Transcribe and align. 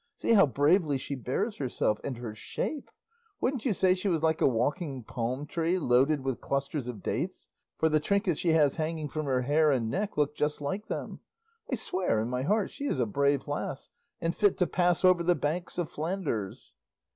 See 0.17 0.33
how 0.33 0.47
bravely 0.47 0.97
she 0.97 1.13
bears 1.13 1.57
herself 1.57 1.99
and 2.03 2.17
her 2.17 2.33
shape! 2.33 2.89
Wouldn't 3.39 3.65
you 3.65 3.71
say 3.75 3.93
she 3.93 4.07
was 4.07 4.23
like 4.23 4.41
a 4.41 4.47
walking 4.47 5.03
palm 5.03 5.45
tree 5.45 5.77
loaded 5.77 6.21
with 6.21 6.41
clusters 6.41 6.87
of 6.87 7.03
dates? 7.03 7.49
for 7.77 7.87
the 7.87 7.99
trinkets 7.99 8.39
she 8.39 8.53
has 8.53 8.77
hanging 8.77 9.09
from 9.09 9.27
her 9.27 9.43
hair 9.43 9.71
and 9.71 9.91
neck 9.91 10.17
look 10.17 10.33
just 10.35 10.59
like 10.59 10.87
them. 10.87 11.19
I 11.71 11.75
swear 11.75 12.19
in 12.19 12.29
my 12.29 12.41
heart 12.41 12.71
she 12.71 12.87
is 12.87 12.97
a 12.97 13.05
brave 13.05 13.47
lass, 13.47 13.91
and 14.19 14.35
fit 14.35 14.57
'to 14.57 14.65
pass 14.65 15.05
over 15.05 15.21
the 15.21 15.35
banks 15.35 15.77
of 15.77 15.91
Flanders. 15.91 16.73